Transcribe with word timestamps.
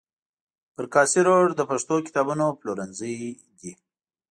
پر 0.75 0.85
کاسي 0.93 1.19
روډ 1.27 1.47
د 1.55 1.61
پښتو 1.69 1.95
کتابونو 2.07 2.45
پلورنځي 2.59 3.17
دي. 3.59 3.71